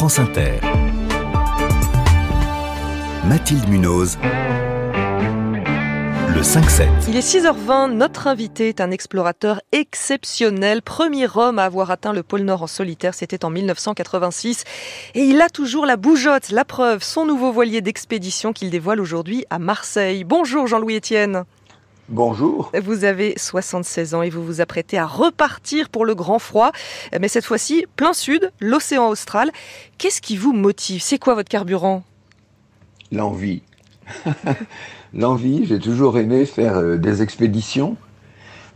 [0.00, 0.60] France Inter.
[3.26, 4.16] Mathilde Munoz.
[6.34, 6.88] Le 5-7.
[7.06, 12.22] Il est 6h20, notre invité est un explorateur exceptionnel, premier homme à avoir atteint le
[12.22, 14.64] pôle Nord en solitaire, c'était en 1986.
[15.14, 19.44] Et il a toujours la bougeotte, la preuve, son nouveau voilier d'expédition qu'il dévoile aujourd'hui
[19.50, 20.24] à Marseille.
[20.24, 21.44] Bonjour Jean-Louis Etienne.
[22.12, 22.72] Bonjour.
[22.82, 26.72] Vous avez 76 ans et vous vous apprêtez à repartir pour le grand froid,
[27.20, 29.52] mais cette fois-ci plein sud, l'océan austral.
[29.96, 31.02] Qu'est-ce qui vous motive?
[31.02, 32.02] C'est quoi votre carburant?
[33.12, 33.62] L'envie.
[35.14, 37.96] L'envie, j'ai toujours aimé faire euh, des expéditions.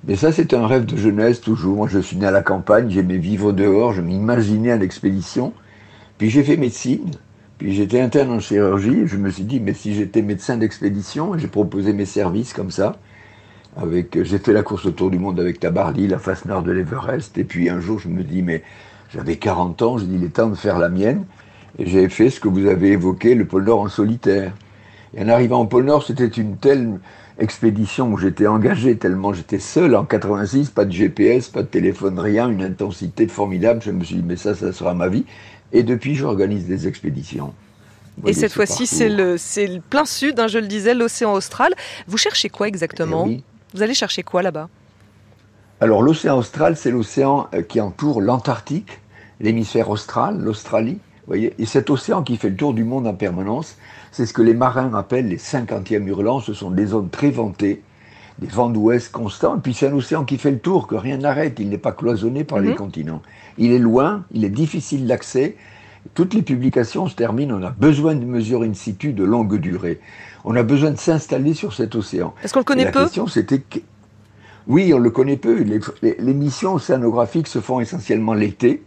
[0.07, 1.79] Mais ça, c'est un rêve de jeunesse toujours.
[1.79, 5.53] Moi, je suis né à la campagne, j'aimais vivre dehors, je m'imaginais à l'expédition.
[6.19, 7.11] Puis j'ai fait médecine,
[7.59, 9.09] puis j'étais interne en chirurgie.
[9.09, 12.95] je me suis dit, mais si j'étais médecin d'expédition, j'ai proposé mes services comme ça.
[13.77, 17.37] Avec, j'ai fait la course autour du monde avec Tabarly, la face nord de l'Everest.
[17.39, 18.63] Et puis un jour, je me dis, mais
[19.13, 21.25] j'avais 40 ans, j'ai dit, il est temps de faire la mienne.
[21.79, 24.53] Et j'ai fait ce que vous avez évoqué, le pôle Nord en solitaire.
[25.17, 27.01] Et en arrivant au pôle Nord, c'était une telle
[27.39, 32.21] expédition où j'étais engagé tellement j'étais seul en 86, pas de GPS, pas de téléphone,
[32.21, 33.81] rien, une intensité formidable.
[33.83, 35.25] Je me suis dit, mais ça, ça sera ma vie.
[35.73, 37.53] Et depuis, j'organise des expéditions.
[38.25, 41.75] Et cette fois-ci, c'est le, le plein sud, hein, je le disais, l'océan austral.
[42.07, 43.27] Vous cherchez quoi exactement?
[43.29, 43.43] Eh
[43.75, 44.69] vous allez chercher quoi là-bas?
[45.81, 49.01] Alors l'océan austral, c'est l'océan euh, qui entoure l'Antarctique,
[49.41, 50.99] l'hémisphère austral, l'Australie.
[51.27, 53.77] Voyez et cet océan qui fait le tour du monde en permanence,
[54.13, 56.41] c'est ce que les marins appellent les 50e hurlants.
[56.41, 57.83] Ce sont des zones très ventées,
[58.39, 59.57] des vents d'ouest constants.
[59.57, 61.59] Et puis c'est un océan qui fait le tour, que rien n'arrête.
[61.59, 62.77] Il n'est pas cloisonné par les mhm.
[62.77, 63.23] continents.
[63.59, 65.57] Il est loin, il est difficile d'accès.
[66.13, 67.59] Toutes les publications se terminent.
[67.59, 70.01] On a besoin de mesures in situ de longue durée
[70.45, 72.35] on a besoin de s'installer sur cet océan.
[72.43, 73.63] Est-ce qu'on le connaît la peu question, c'était
[74.67, 75.65] Oui, on le connaît peu.
[76.03, 78.83] Les, missions océanographiques se font essentiellement l'été.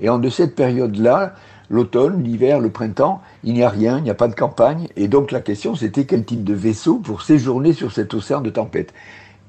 [0.00, 1.34] Et en de cette période-là,
[1.68, 4.88] l'automne, l'hiver, le printemps, il n'y a rien, il n'y a pas de campagne.
[4.96, 8.50] Et donc la question, c'était quel type de vaisseau pour séjourner sur cet océan de
[8.50, 8.94] tempête.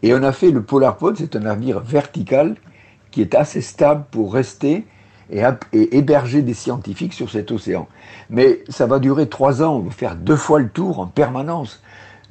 [0.04, 2.56] Et on a fait le Polar Pod, c'est un navire vertical
[3.10, 4.86] qui est assez stable pour rester
[5.32, 5.44] et,
[5.98, 7.88] héberger des scientifiques sur cet océan.
[8.30, 11.82] Mais ça va durer trois ans, on va faire deux fois le tour en permanence.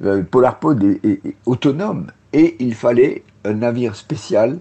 [0.03, 4.59] Euh, Polarpod est autonome et il fallait un navire spécial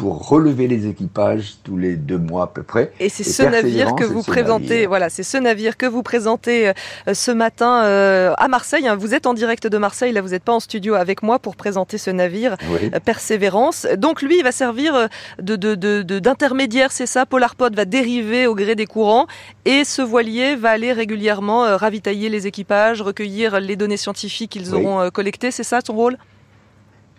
[0.00, 2.90] pour relever les équipages tous les deux mois à peu près.
[3.00, 6.72] Et c'est ce navire que vous présentez, voilà, c'est ce navire que vous présentez euh,
[7.12, 8.88] ce matin euh, à Marseille.
[8.88, 8.96] Hein.
[8.96, 11.54] Vous êtes en direct de Marseille, là vous n'êtes pas en studio avec moi pour
[11.54, 13.86] présenter ce navire euh, Persévérance.
[13.98, 17.26] Donc lui, il va servir d'intermédiaire, de, c'est ça.
[17.26, 19.26] Polarpod va dériver au gré des courants
[19.66, 25.10] et ce voilier va aller régulièrement ravitailler les équipages, recueillir les données scientifiques qu'ils auront
[25.10, 25.50] collectées.
[25.50, 26.16] C'est ça son rôle?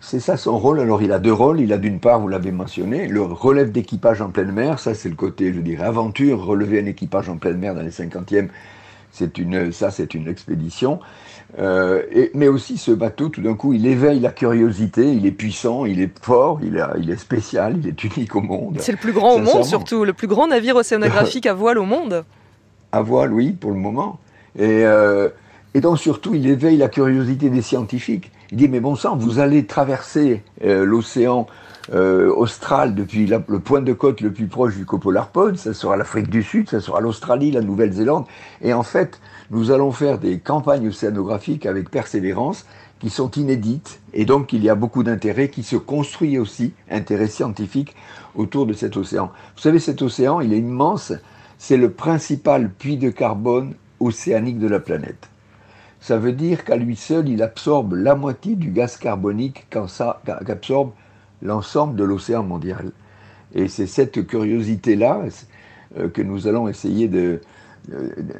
[0.02, 0.80] C'est ça son rôle.
[0.80, 1.60] Alors il a deux rôles.
[1.60, 4.78] Il a d'une part, vous l'avez mentionné, le relève d'équipage en pleine mer.
[4.80, 6.44] Ça c'est le côté, je dirais, aventure.
[6.44, 8.48] Relever un équipage en pleine mer dans les 50e,
[9.12, 10.98] c'est une, ça c'est une expédition.
[11.58, 12.02] Euh,
[12.34, 15.12] mais aussi ce bateau, tout d'un coup, il éveille la curiosité.
[15.12, 18.78] Il est puissant, il est fort, il, il est spécial, il est unique au monde.
[18.80, 21.84] C'est le plus grand au monde surtout, le plus grand navire océanographique à voile au
[21.84, 22.24] monde.
[22.94, 24.20] À voile, oui, pour le moment.
[24.54, 25.30] Et, euh,
[25.72, 28.30] et donc surtout, il éveille la curiosité des scientifiques.
[28.52, 31.46] Il dit, mais bon sang, vous allez traverser euh, l'océan
[31.94, 36.28] euh, austral depuis le point de côte le plus proche du copolarpod, ça sera l'Afrique
[36.28, 38.26] du Sud, ça sera l'Australie, la Nouvelle-Zélande.
[38.60, 42.66] Et en fait, nous allons faire des campagnes océanographiques avec persévérance
[43.00, 44.02] qui sont inédites.
[44.12, 47.96] Et donc, il y a beaucoup d'intérêt qui se construit aussi, intérêt scientifique,
[48.34, 49.30] autour de cet océan.
[49.56, 51.14] Vous savez, cet océan, il est immense.
[51.56, 55.31] C'est le principal puits de carbone océanique de la planète
[56.02, 60.90] ça veut dire qu'à lui seul, il absorbe la moitié du gaz carbonique qu'absorbe
[61.42, 62.90] l'ensemble de l'océan mondial.
[63.54, 65.22] Et c'est cette curiosité-là
[65.96, 67.08] euh, que nous allons essayer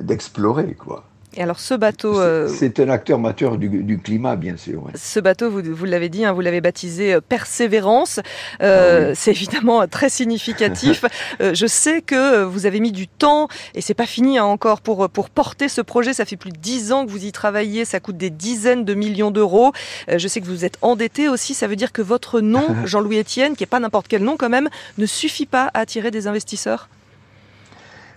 [0.00, 1.04] d'explorer, quoi.
[1.34, 2.14] Et alors ce bateau...
[2.48, 4.84] C'est euh, un acteur mature du, climat, bien sûr.
[4.94, 8.20] Ce bateau, vous, vous l'avez dit, hein, vous l'avez baptisé euh, Persévérance.
[8.62, 11.04] Euh, ah C'est évidemment très significatif.
[11.40, 14.80] Euh, je sais que vous avez mis du temps, et c'est pas fini hein, encore,
[14.80, 16.12] pour, pour porter ce projet.
[16.12, 18.94] Ça fait plus de dix ans que vous y travaillez, ça coûte des dizaines de
[18.94, 19.72] millions d'euros.
[20.14, 23.56] je sais que vous êtes endetté aussi, ça veut dire que votre nom, Jean-Louis Etienne,
[23.56, 24.68] qui est pas n'importe quel nom quand même,
[24.98, 26.88] ne suffit pas à attirer des investisseurs?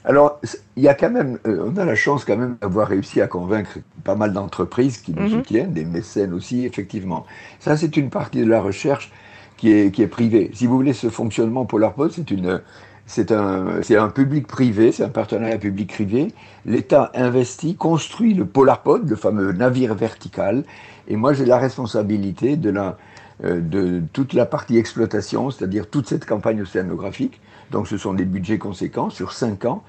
[0.05, 0.39] Alors,
[0.75, 3.27] il y a quand même, euh, on a la chance quand même d'avoir réussi à
[3.27, 5.29] convaincre pas mal d'entreprises qui nous mhm.
[5.29, 7.25] soutiennent, des mécènes aussi, effectivement.
[7.59, 9.11] Ça, c'est une partie de la recherche
[9.57, 10.51] qui est, qui est privée.
[10.53, 12.61] Si vous voulez, ce fonctionnement PolarPod, c'est une,
[13.07, 16.27] c'est un, c'est un public privé, c'est un partenariat public-privé.
[16.67, 20.63] L'État investit, construit le PolarPod, le fameux navire vertical,
[21.07, 22.97] et moi j'ai la responsabilité de la,
[23.43, 27.41] de toute la partie exploitation, c'est-à-dire toute cette campagne océanographique.
[27.71, 29.83] Donc ce sont des budgets conséquents sur 5 ans.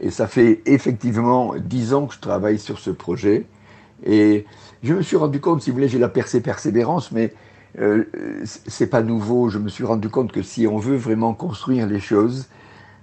[0.00, 3.46] Et ça fait effectivement dix ans que je travaille sur ce projet.
[4.04, 4.46] Et
[4.82, 7.34] je me suis rendu compte, si vous voulez, j'ai la persévérance, mais
[7.78, 8.04] euh,
[8.44, 9.50] c'est pas nouveau.
[9.50, 12.48] Je me suis rendu compte que si on veut vraiment construire les choses,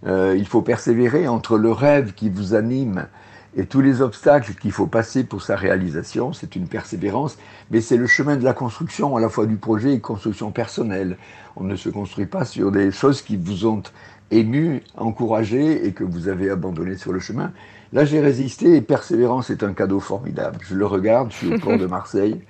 [0.06, 3.08] euh, il faut persévérer entre le rêve qui vous anime
[3.56, 6.34] et tous les obstacles qu'il faut passer pour sa réalisation.
[6.34, 7.38] C'est une persévérance,
[7.72, 11.18] mais c'est le chemin de la construction, à la fois du projet et construction personnelle.
[11.56, 13.84] On ne se construit pas sur des choses qui vous ont
[14.32, 17.52] ému, encouragé et que vous avez abandonné sur le chemin.
[17.94, 20.60] Là, j'ai résisté et persévérance est un cadeau formidable.
[20.62, 22.42] Je le regarde, je suis au port de Marseille.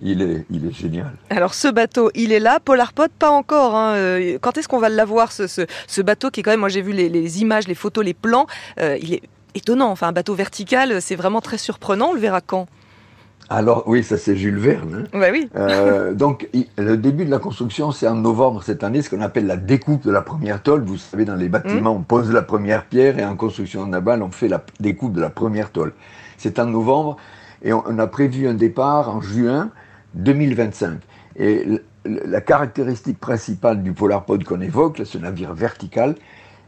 [0.00, 1.12] Il est, il est génial.
[1.30, 2.58] Alors ce bateau, il est là.
[2.60, 3.76] Polarpod, pas encore.
[3.76, 3.94] Hein.
[3.94, 6.70] Euh, quand est-ce qu'on va l'avoir, ce, ce, ce, bateau qui est quand même, moi
[6.70, 8.46] j'ai vu les, les, images, les photos, les plans.
[8.80, 9.22] Euh, il est
[9.54, 9.90] étonnant.
[9.90, 12.10] Enfin, un bateau vertical, c'est vraiment très surprenant.
[12.10, 12.66] On le verra quand?
[13.48, 15.06] Alors oui, ça c'est Jules Verne.
[15.12, 15.30] Hein.
[15.32, 15.48] oui.
[15.56, 19.46] Euh, donc le début de la construction, c'est en novembre cette année, ce qu'on appelle
[19.46, 20.82] la découpe de la première tôle.
[20.84, 21.98] Vous savez, dans les bâtiments, mmh.
[21.98, 25.28] on pose la première pierre et en construction navale, on fait la découpe de la
[25.28, 25.92] première tôle.
[26.38, 27.18] C'est en novembre
[27.62, 29.70] et on, a prévu un départ en juin
[30.14, 30.98] 2025.
[31.36, 31.66] Et
[32.04, 36.14] la caractéristique principale du Polarpod qu'on évoque, ce navire vertical,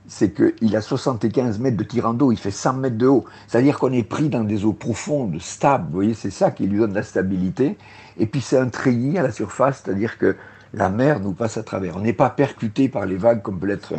[0.07, 3.25] c'est qu'il a 75 mètres de tirant d'eau, il fait 100 mètres de haut.
[3.49, 5.87] C'est-à-dire qu'on est pris dans des eaux profondes, stables.
[5.87, 7.79] Vous voyez, c'est ça qui lui donne la stabilité.
[8.19, 10.37] Et puis c'est un treillis à la surface, c'est-à-dire que
[10.75, 11.97] la mer nous passe à travers.
[11.97, 13.95] On n'est pas percuté par les vagues comme peut l'être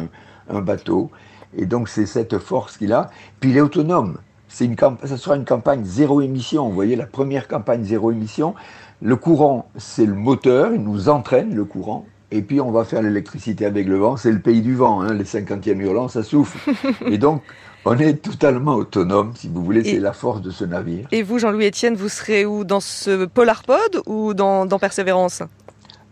[0.49, 1.09] un, bateau.
[1.57, 3.09] Et donc c'est cette force qu'il a.
[3.39, 4.17] Puis il est autonome.
[4.47, 6.67] C'est une ça sera une campagne zéro émission.
[6.67, 8.53] Vous voyez, la première campagne zéro émission.
[9.01, 13.01] Le courant, c'est le moteur, il nous entraîne le courant et puis on va faire
[13.01, 14.17] l'électricité avec le vent.
[14.17, 16.57] C'est le pays du vent, hein, les 50e hurlants, ça souffle.
[17.05, 17.41] et donc,
[17.85, 21.07] on est totalement autonome, si vous voulez, c'est la force de ce navire.
[21.11, 22.63] Et vous, Jean-Louis Etienne, vous serez où?
[22.63, 25.43] Dans ce Polarpod ou dans, Persévérance?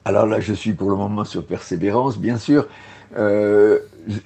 [0.06, 2.68] Alors là, je suis pour le moment sur Persévérance, bien sûr.
[3.18, 3.80] Euh,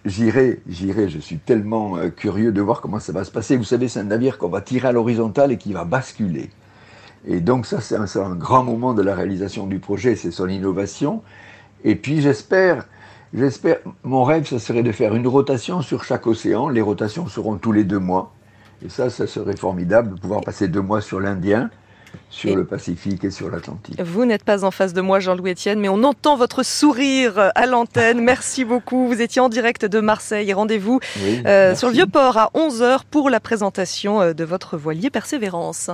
[0.05, 3.57] j'irai, j'irai, je suis tellement euh, curieux de voir comment ça va se passer.
[3.57, 6.49] Vous savez, c'est un navire qu'on va tirer à l'horizontale et qui va basculer.
[7.25, 11.21] Et donc ça, c'est un, grand moment de la réalisation du projet, c'est son innovation.
[11.83, 12.85] Et puis j'espère,
[13.33, 16.69] j'espère, mon rêve, ce serait de faire une rotation sur chaque océan.
[16.69, 18.33] Les rotations seront tous les deux mois.
[18.85, 21.69] Et ça, ça serait formidable de pouvoir passer deux mois sur l'Indien,
[22.29, 23.99] sur le Pacifique et sur l'Atlantique.
[24.01, 27.65] Vous n'êtes pas en face de moi, Jean-Louis Etienne, mais on entend votre sourire à
[27.65, 28.21] l'antenne.
[28.23, 29.07] Merci beaucoup.
[29.07, 30.53] Vous étiez en direct de Marseille.
[30.53, 30.99] Rendez-vous
[31.45, 35.89] euh, sur le Vieux-Port à 11h pour la présentation euh, de votre voilier Persévérance.